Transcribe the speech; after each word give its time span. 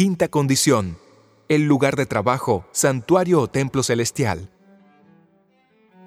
Quinta 0.00 0.28
condición. 0.28 0.96
El 1.50 1.66
lugar 1.66 1.94
de 1.94 2.06
trabajo, 2.06 2.64
santuario 2.72 3.38
o 3.38 3.48
templo 3.48 3.82
celestial. 3.82 4.50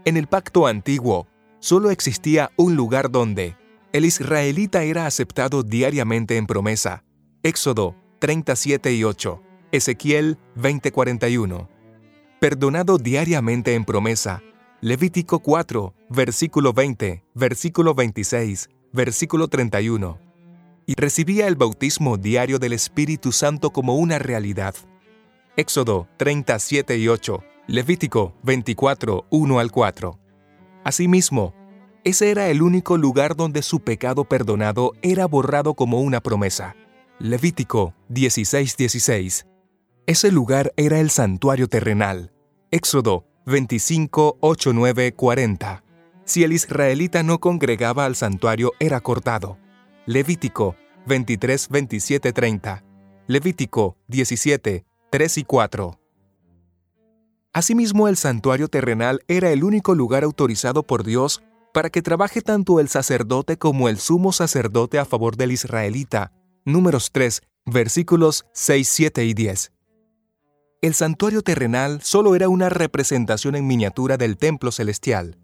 En 0.04 0.18
el 0.18 0.26
pacto 0.26 0.66
antiguo, 0.66 1.28
solo 1.60 1.92
existía 1.92 2.50
un 2.58 2.76
lugar 2.76 3.12
donde 3.12 3.56
el 3.92 4.06
israelita 4.06 4.82
era 4.82 5.06
aceptado 5.06 5.62
diariamente 5.62 6.38
en 6.38 6.48
promesa. 6.48 7.04
Éxodo 7.44 7.96
37 8.18 8.96
y 8.96 9.04
8, 9.04 9.44
Ezequiel 9.72 10.40
20:41. 10.56 11.70
Perdonado 12.40 12.98
diariamente 12.98 13.76
en 13.76 13.86
promesa. 13.86 14.42
Levítico 14.82 15.38
4, 15.38 15.94
versículo 16.10 16.74
20, 16.74 17.24
versículo 17.36 17.94
26, 17.94 18.72
versículo 18.92 19.50
31. 19.50 20.33
Y 20.86 20.96
recibía 20.96 21.48
el 21.48 21.56
bautismo 21.56 22.18
diario 22.18 22.60
del 22.60 22.74
Espíritu 22.74 23.32
Santo 23.32 23.72
como 23.72 23.96
una 23.96 24.20
realidad. 24.20 24.76
Éxodo 25.56 26.08
37 26.18 26.98
y 26.98 27.08
8, 27.08 27.44
Levítico 27.68 28.34
24, 28.44 29.26
1 29.30 29.60
al 29.60 29.72
4. 29.72 30.20
Asimismo, 30.84 31.54
ese 32.04 32.32
era 32.32 32.50
el 32.50 32.62
único 32.62 32.98
lugar 32.98 33.38
donde 33.38 33.62
su 33.62 33.80
pecado 33.80 34.26
perdonado 34.26 34.92
era 35.02 35.26
borrado 35.26 35.74
como 35.74 36.02
una 36.02 36.20
promesa. 36.20 36.76
Levítico 37.20 37.94
16:16. 38.10 39.46
Ese 40.06 40.32
lugar 40.32 40.74
era 40.76 41.00
el 41.00 41.10
santuario 41.10 41.70
terrenal. 41.70 42.34
Éxodo 42.72 43.26
25, 43.46 44.38
8, 44.42 44.74
9, 44.74 45.14
40. 45.14 45.84
Si 46.26 46.44
el 46.44 46.52
israelita 46.52 47.24
no 47.24 47.40
congregaba 47.40 48.04
al 48.04 48.18
santuario, 48.18 48.72
era 48.80 49.00
cortado. 49.00 49.58
Levítico 50.06 50.76
23, 51.08 51.70
27, 51.70 52.34
30. 52.34 52.84
Levítico 53.28 53.96
17, 54.10 54.86
3 55.10 55.38
y 55.38 55.44
4. 55.46 56.00
Asimismo, 57.54 58.10
el 58.10 58.18
santuario 58.18 58.68
terrenal 58.68 59.24
era 59.30 59.52
el 59.52 59.64
único 59.64 59.96
lugar 59.96 60.26
autorizado 60.26 60.84
por 60.84 61.06
Dios 61.06 61.42
para 61.74 61.90
que 61.90 62.02
trabaje 62.02 62.42
tanto 62.42 62.82
el 62.82 62.90
sacerdote 62.90 63.58
como 63.58 63.88
el 63.88 63.98
sumo 63.98 64.34
sacerdote 64.34 65.00
a 65.00 65.06
favor 65.06 65.38
del 65.38 65.54
israelita, 65.54 66.34
Números 66.66 67.12
3, 67.14 67.42
versículos 67.66 68.46
6, 68.52 68.90
7 68.90 69.24
y 69.24 69.34
10. 69.34 69.72
El 70.82 70.94
santuario 70.96 71.44
terrenal 71.44 72.02
solo 72.02 72.36
era 72.36 72.50
una 72.50 72.68
representación 72.68 73.56
en 73.56 73.68
miniatura 73.68 74.18
del 74.18 74.36
templo 74.36 74.74
celestial. 74.74 75.38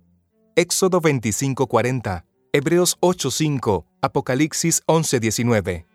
Éxodo 0.58 1.00
25, 1.00 1.68
40, 1.68 2.26
Hebreos 2.52 2.98
8, 3.00 3.30
5, 3.30 3.86
Apocalipsis 4.02 4.82
11, 4.88 5.20
19. 5.20 5.86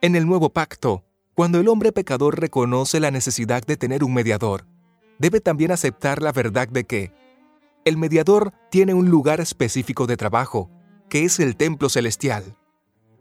En 0.00 0.16
el 0.16 0.26
nuevo 0.26 0.48
pacto, 0.48 1.04
cuando 1.34 1.60
el 1.60 1.68
hombre 1.68 1.92
pecador 1.92 2.40
reconoce 2.40 3.00
la 3.00 3.10
necesidad 3.10 3.62
de 3.62 3.76
tener 3.76 4.02
un 4.02 4.14
mediador, 4.14 4.64
debe 5.18 5.42
también 5.42 5.70
aceptar 5.70 6.22
la 6.22 6.32
verdad 6.32 6.68
de 6.68 6.84
que 6.84 7.12
el 7.84 7.98
mediador 7.98 8.54
tiene 8.70 8.94
un 8.94 9.10
lugar 9.10 9.42
específico 9.42 10.06
de 10.06 10.16
trabajo, 10.16 10.70
que 11.10 11.26
es 11.26 11.38
el 11.38 11.54
templo 11.56 11.90
celestial. 11.90 12.56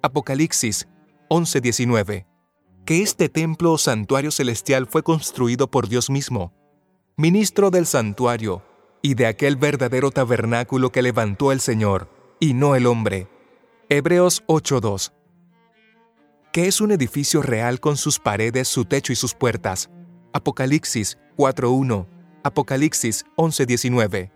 Apocalipsis 0.01 0.87
11:19, 1.27 2.27
que 2.85 3.01
este 3.01 3.27
templo 3.27 3.73
o 3.73 3.77
santuario 3.77 4.31
celestial 4.31 4.87
fue 4.87 5.03
construido 5.03 5.69
por 5.69 5.89
Dios 5.89 6.09
mismo, 6.09 6.53
ministro 7.17 7.71
del 7.71 7.85
santuario 7.85 8.63
y 9.01 9.15
de 9.15 9.25
aquel 9.25 9.57
verdadero 9.57 10.11
tabernáculo 10.11 10.93
que 10.93 11.01
levantó 11.01 11.51
el 11.51 11.59
Señor, 11.59 12.20
y 12.41 12.55
no 12.55 12.75
el 12.75 12.87
hombre. 12.87 13.27
Hebreos 13.87 14.43
8:2, 14.47 15.13
que 16.51 16.67
es 16.67 16.81
un 16.81 16.91
edificio 16.91 17.43
real 17.43 17.79
con 17.79 17.97
sus 17.97 18.19
paredes, 18.19 18.67
su 18.67 18.83
techo 18.83 19.13
y 19.13 19.15
sus 19.15 19.35
puertas. 19.35 19.91
Apocalipsis 20.33 21.19
4:1, 21.37 22.07
Apocalipsis 22.43 23.25
11:19. 23.37 24.31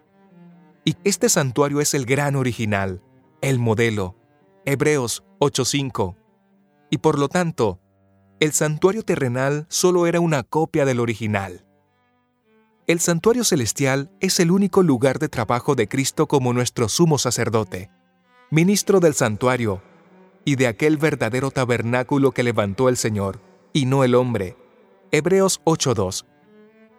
Y 0.85 0.95
este 1.03 1.29
santuario 1.29 1.81
es 1.81 1.95
el 1.95 2.05
gran 2.05 2.35
original, 2.35 3.01
el 3.41 3.57
modelo, 3.57 4.15
Hebreos 4.65 5.23
8:5. 5.39 6.15
Y 6.91 6.99
por 6.99 7.17
lo 7.17 7.27
tanto, 7.27 7.79
el 8.39 8.51
santuario 8.51 9.01
terrenal 9.01 9.65
solo 9.67 10.05
era 10.05 10.19
una 10.19 10.43
copia 10.43 10.85
del 10.85 10.99
original. 10.99 11.64
El 12.87 12.99
santuario 12.99 13.43
celestial 13.43 14.11
es 14.19 14.39
el 14.39 14.51
único 14.51 14.83
lugar 14.83 15.17
de 15.17 15.27
trabajo 15.27 15.73
de 15.73 15.87
Cristo 15.87 16.27
como 16.27 16.53
nuestro 16.53 16.87
sumo 16.87 17.17
sacerdote, 17.17 17.89
ministro 18.51 18.99
del 18.99 19.15
santuario 19.15 19.81
y 20.43 20.55
de 20.55 20.67
aquel 20.67 20.97
verdadero 20.97 21.49
tabernáculo 21.49 22.31
que 22.31 22.43
levantó 22.43 22.87
el 22.87 22.95
Señor, 22.95 23.39
y 23.73 23.87
no 23.87 24.03
el 24.03 24.13
hombre. 24.13 24.55
Hebreos 25.09 25.61
8:2. 25.63 26.27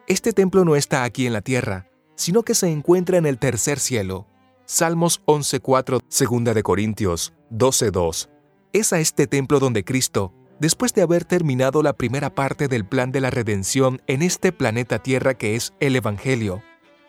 Este 0.09 0.33
templo 0.33 0.65
no 0.65 0.75
está 0.75 1.05
aquí 1.05 1.25
en 1.25 1.33
la 1.33 1.41
tierra, 1.41 1.89
sino 2.17 2.43
que 2.43 2.57
se 2.57 2.69
encuentra 2.69 3.19
en 3.19 3.27
el 3.27 3.39
tercer 3.39 3.79
cielo. 3.79 4.27
Salmos 4.65 5.23
11:4, 5.27 6.01
2 6.11 6.53
de 6.53 6.63
Corintios 6.65 7.33
12:2. 7.51 8.29
Es 8.73 8.93
a 8.93 8.99
este 8.99 9.29
templo 9.29 9.61
donde 9.61 9.85
Cristo, 9.85 10.33
después 10.59 10.95
de 10.95 11.03
haber 11.03 11.25
terminado 11.25 11.83
la 11.83 11.93
primera 11.93 12.35
parte 12.35 12.69
del 12.69 12.85
plan 12.85 13.13
de 13.13 13.21
la 13.21 13.31
redención 13.31 14.03
en 14.07 14.23
este 14.23 14.53
planeta 14.53 15.03
Tierra 15.03 15.35
que 15.35 15.55
es 15.55 15.75
el 15.81 15.97
Evangelio, 15.97 16.63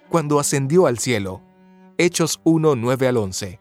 cuando 0.09 0.39
ascendió 0.39 0.87
al 0.87 0.99
cielo, 0.99 1.41
Hechos 1.97 2.39
1, 2.43 2.75
9 2.75 3.07
al 3.07 3.17
11, 3.17 3.59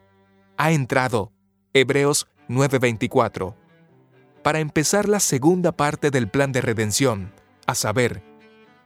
ha 0.57 0.71
entrado, 0.71 1.31
Hebreos 1.73 2.27
9:24, 2.47 3.55
para 4.43 4.59
empezar 4.59 5.09
la 5.09 5.19
segunda 5.19 5.71
parte 5.71 6.09
del 6.09 6.29
plan 6.29 6.51
de 6.51 6.61
redención, 6.61 7.33
a 7.65 7.75
saber, 7.75 8.23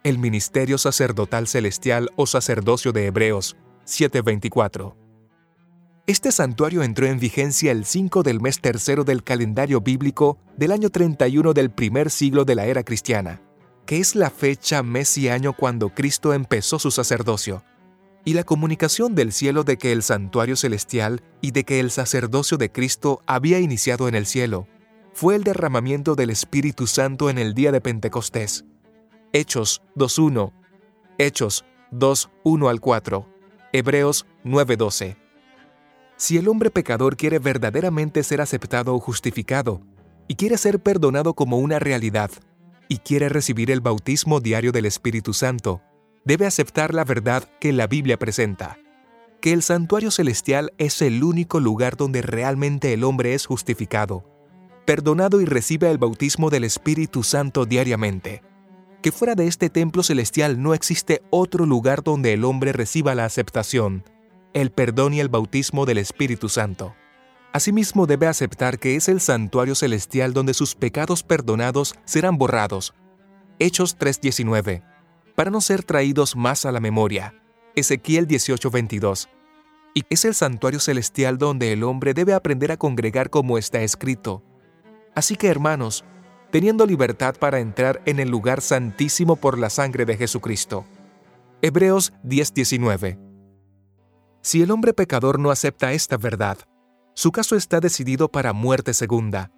el 0.04 0.18
ministerio 0.18 0.78
sacerdotal 0.78 1.48
celestial 1.48 2.10
o 2.16 2.26
sacerdocio 2.26 2.92
de 2.92 3.06
Hebreos 3.06 3.56
7:24. 3.86 4.96
Este 6.08 6.32
santuario 6.32 6.82
entró 6.82 7.06
en 7.06 7.20
vigencia 7.20 7.72
el 7.72 7.86
5 7.86 8.24
del 8.24 8.42
mes 8.42 8.60
tercero 8.60 9.04
del 9.04 9.24
calendario 9.24 9.82
bíblico 9.82 10.40
del 10.58 10.72
año 10.72 10.90
31 10.90 11.54
del 11.54 11.70
primer 11.70 12.10
siglo 12.10 12.44
de 12.44 12.56
la 12.56 12.66
era 12.66 12.84
cristiana, 12.84 13.40
que 13.86 14.00
es 14.00 14.16
la 14.16 14.32
fecha, 14.32 14.82
mes 14.82 15.16
y 15.20 15.30
año 15.30 15.54
cuando 15.54 15.94
Cristo 15.94 16.34
empezó 16.34 16.80
su 16.80 16.90
sacerdocio. 16.90 17.64
Y 18.26 18.34
la 18.34 18.44
comunicación 18.44 19.14
del 19.14 19.32
cielo 19.32 19.64
de 19.64 19.78
que 19.78 19.92
el 19.92 20.02
santuario 20.02 20.56
celestial 20.56 21.22
y 21.40 21.52
de 21.52 21.66
que 21.66 21.80
el 21.80 21.92
sacerdocio 21.92 22.58
de 22.58 22.72
Cristo 22.72 23.22
había 23.28 23.60
iniciado 23.60 24.08
en 24.08 24.16
el 24.16 24.26
cielo 24.26 24.68
fue 25.14 25.36
el 25.36 25.44
derramamiento 25.44 26.16
del 26.16 26.32
Espíritu 26.32 26.88
Santo 26.88 27.30
en 27.30 27.38
el 27.38 27.54
día 27.54 27.72
de 27.72 27.82
Pentecostés. 27.82 28.66
Hechos 29.34 29.84
2.1, 29.96 30.52
Hechos 31.20 31.64
2.1 31.92 32.70
al 32.70 32.82
4, 32.82 33.28
Hebreos 33.72 34.26
9.12. 34.44 35.22
Si 36.22 36.38
el 36.38 36.48
hombre 36.50 36.70
pecador 36.70 37.18
quiere 37.18 37.40
verdaderamente 37.40 38.22
ser 38.22 38.42
aceptado 38.42 38.94
o 38.94 39.00
justificado, 39.00 39.82
y 40.28 40.36
quiere 40.36 40.56
ser 40.60 40.80
perdonado 40.80 41.34
como 41.34 41.58
una 41.58 41.80
realidad, 41.80 42.30
y 42.88 42.98
quiere 42.98 43.28
recibir 43.28 43.72
el 43.72 43.82
bautismo 43.82 44.40
diario 44.40 44.72
del 44.72 44.86
Espíritu 44.86 45.34
Santo, 45.34 45.82
debe 46.24 46.46
aceptar 46.46 46.94
la 46.94 47.06
verdad 47.06 47.50
que 47.60 47.74
la 47.74 47.88
Biblia 47.88 48.20
presenta, 48.20 48.78
que 49.42 49.52
el 49.52 49.64
santuario 49.64 50.12
celestial 50.12 50.74
es 50.78 51.02
el 51.02 51.24
único 51.24 51.60
lugar 51.60 51.98
donde 51.98 52.22
realmente 52.22 52.94
el 52.94 53.04
hombre 53.04 53.34
es 53.34 53.48
justificado, 53.48 54.24
perdonado 54.86 55.42
y 55.42 55.46
recibe 55.46 55.90
el 55.90 55.98
bautismo 55.98 56.52
del 56.52 56.66
Espíritu 56.66 57.24
Santo 57.24 57.66
diariamente, 57.66 58.44
que 59.02 59.12
fuera 59.12 59.34
de 59.34 59.48
este 59.48 59.72
templo 59.72 60.04
celestial 60.04 60.62
no 60.62 60.76
existe 60.76 61.24
otro 61.32 61.66
lugar 61.66 62.04
donde 62.04 62.34
el 62.34 62.46
hombre 62.46 62.74
reciba 62.74 63.16
la 63.16 63.26
aceptación, 63.26 64.04
el 64.54 64.72
perdón 64.72 65.14
y 65.14 65.20
el 65.20 65.30
bautismo 65.30 65.86
del 65.86 65.98
Espíritu 65.98 66.50
Santo. 66.50 66.96
Asimismo 67.54 68.08
debe 68.08 68.28
aceptar 68.28 68.80
que 68.80 68.96
es 68.96 69.10
el 69.10 69.20
santuario 69.20 69.76
celestial 69.76 70.34
donde 70.34 70.54
sus 70.54 70.76
pecados 70.76 71.24
perdonados 71.24 71.96
serán 72.06 72.38
borrados. 72.38 72.94
Hechos 73.60 73.98
3:19, 73.98 74.84
para 75.36 75.52
no 75.52 75.62
ser 75.62 75.84
traídos 75.84 76.36
más 76.36 76.66
a 76.66 76.72
la 76.72 76.80
memoria. 76.80 77.34
Ezequiel 77.76 78.28
18:22. 78.28 79.30
Y 79.94 80.04
es 80.10 80.24
el 80.24 80.34
santuario 80.34 80.80
celestial 80.80 81.38
donde 81.38 81.74
el 81.74 81.84
hombre 81.84 82.14
debe 82.14 82.34
aprender 82.34 82.72
a 82.72 82.78
congregar 82.78 83.30
como 83.30 83.58
está 83.58 83.82
escrito. 83.82 84.44
Así 85.14 85.36
que 85.36 85.48
hermanos, 85.48 86.06
teniendo 86.52 86.86
libertad 86.86 87.36
para 87.38 87.60
entrar 87.60 88.02
en 88.06 88.20
el 88.20 88.30
lugar 88.30 88.62
santísimo 88.62 89.36
por 89.36 89.58
la 89.58 89.70
sangre 89.70 90.06
de 90.06 90.16
Jesucristo. 90.16 90.86
Hebreos 91.62 92.14
10:19 92.24 93.31
si 94.42 94.62
el 94.62 94.72
hombre 94.72 94.94
pecador 94.94 95.40
no 95.40 95.52
acepta 95.52 95.94
esta 95.94 96.18
verdad, 96.18 96.58
su 97.14 97.32
caso 97.32 97.56
está 97.56 97.80
decidido 97.80 98.30
para 98.30 98.54
muerte 98.54 98.94
segunda, 98.94 99.52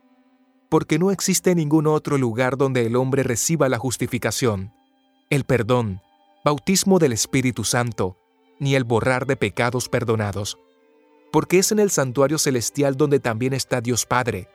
porque 0.70 1.00
no 1.00 1.12
existe 1.12 1.56
ningún 1.56 1.88
otro 1.88 2.18
lugar 2.18 2.58
donde 2.58 2.86
el 2.86 2.96
hombre 2.96 3.24
reciba 3.24 3.70
la 3.70 3.78
justificación, 3.78 4.74
el 5.30 5.46
perdón, 5.46 6.02
bautismo 6.44 7.00
del 7.00 7.14
Espíritu 7.14 7.64
Santo, 7.64 8.18
ni 8.60 8.76
el 8.76 8.84
borrar 8.84 9.26
de 9.26 9.36
pecados 9.36 9.88
perdonados, 9.88 10.58
porque 11.32 11.60
es 11.60 11.72
en 11.72 11.80
el 11.80 11.90
santuario 11.90 12.38
celestial 12.38 12.98
donde 12.98 13.20
también 13.20 13.54
está 13.54 13.82
Dios 13.82 14.06
Padre. 14.06 14.50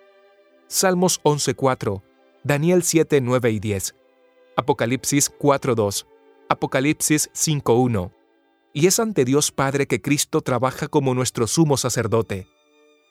Salmos 0.66 1.22
11.4, 1.22 2.02
Daniel 2.44 2.82
7, 2.82 3.20
9 3.20 3.50
y 3.50 3.60
10, 3.60 3.94
Apocalipsis 4.56 5.30
4, 5.30 5.74
2, 5.74 6.06
Apocalipsis 6.48 7.30
5, 7.32 7.74
1. 7.74 8.17
Y 8.72 8.86
es 8.86 8.98
ante 8.98 9.24
Dios 9.24 9.50
Padre 9.50 9.86
que 9.86 10.00
Cristo 10.00 10.40
trabaja 10.40 10.88
como 10.88 11.14
nuestro 11.14 11.46
sumo 11.46 11.76
sacerdote. 11.76 12.46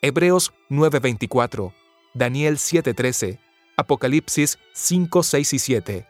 Hebreos 0.02 0.54
9, 0.70 1.00
24, 1.00 1.74
Daniel 2.14 2.58
7, 2.58 2.94
13, 2.94 3.40
Apocalipsis 3.76 4.60
5, 4.74 5.24
6 5.24 5.54
y 5.54 5.60
7. 5.60 6.08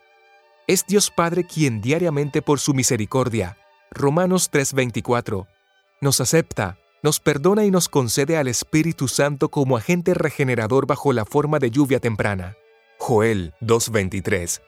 Es 0.67 0.85
Dios 0.85 1.09
Padre 1.09 1.45
quien 1.45 1.81
diariamente 1.81 2.41
por 2.41 2.59
su 2.59 2.73
misericordia, 2.73 3.57
Romanos 3.91 4.49
3, 4.51 4.73
24, 4.73 5.47
nos 6.01 6.19
acepta, 6.19 6.77
nos 7.01 7.19
perdona 7.19 7.63
y 7.63 7.71
nos 7.71 7.87
concede 7.87 8.37
al 8.37 8.47
Espíritu 8.47 9.07
Santo 9.07 9.49
como 9.49 9.77
agente 9.77 10.13
regenerador 10.13 10.85
bajo 10.85 11.13
la 11.13 11.25
forma 11.25 11.59
de 11.59 11.71
lluvia 11.71 11.99
temprana. 11.99 12.57
Joel 12.99 13.53
2.23. 13.61 14.61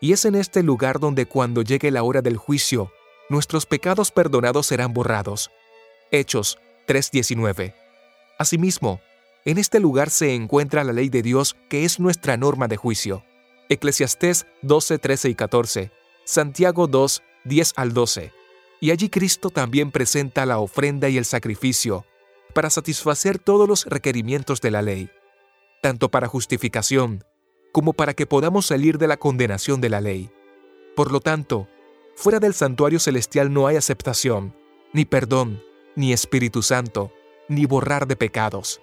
Y 0.00 0.12
es 0.12 0.24
en 0.24 0.34
este 0.34 0.62
lugar 0.62 1.00
donde 1.00 1.26
cuando 1.26 1.62
llegue 1.62 1.90
la 1.90 2.02
hora 2.02 2.22
del 2.22 2.36
juicio, 2.36 2.90
nuestros 3.28 3.66
pecados 3.66 4.10
perdonados 4.10 4.66
serán 4.66 4.92
borrados. 4.92 5.50
Hechos 6.10 6.58
3.19. 6.86 7.74
Asimismo, 8.38 9.00
en 9.44 9.58
este 9.58 9.80
lugar 9.80 10.10
se 10.10 10.34
encuentra 10.34 10.84
la 10.84 10.92
ley 10.92 11.08
de 11.08 11.22
Dios 11.22 11.56
que 11.68 11.84
es 11.84 11.98
nuestra 11.98 12.36
norma 12.36 12.68
de 12.68 12.76
juicio. 12.76 13.24
Eclesiastés 13.68 14.46
12, 14.62 14.98
13 14.98 15.28
y 15.30 15.34
14. 15.34 15.90
Santiago 16.24 16.86
2, 16.86 17.22
10 17.44 17.72
al 17.76 17.92
12. 17.92 18.32
Y 18.80 18.90
allí 18.90 19.08
Cristo 19.08 19.50
también 19.50 19.90
presenta 19.90 20.46
la 20.46 20.58
ofrenda 20.58 21.08
y 21.08 21.16
el 21.16 21.24
sacrificio 21.24 22.04
para 22.54 22.70
satisfacer 22.70 23.38
todos 23.38 23.68
los 23.68 23.84
requerimientos 23.86 24.60
de 24.60 24.70
la 24.70 24.82
ley, 24.82 25.10
tanto 25.82 26.10
para 26.10 26.28
justificación 26.28 27.24
como 27.72 27.92
para 27.92 28.14
que 28.14 28.26
podamos 28.26 28.64
salir 28.64 28.96
de 28.96 29.06
la 29.06 29.18
condenación 29.18 29.82
de 29.82 29.90
la 29.90 30.00
ley. 30.00 30.30
Por 30.94 31.12
lo 31.12 31.20
tanto, 31.20 31.68
fuera 32.16 32.40
del 32.40 32.54
santuario 32.54 32.98
celestial 32.98 33.52
no 33.52 33.66
hay 33.66 33.76
aceptación, 33.76 34.56
ni 34.92 35.04
perdón, 35.04 35.62
ni 35.94 36.12
Espíritu 36.12 36.62
Santo, 36.62 37.12
ni 37.48 37.66
borrar 37.66 38.08
de 38.08 38.16
pecados. 38.16 38.80